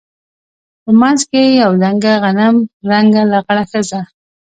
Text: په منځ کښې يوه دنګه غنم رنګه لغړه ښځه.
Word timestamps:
په 0.83 0.89
منځ 0.99 1.19
کښې 1.29 1.43
يوه 1.61 1.77
دنګه 1.83 2.11
غنم 2.23 2.55
رنګه 2.89 3.23
لغړه 3.31 3.63
ښځه. 3.71 4.01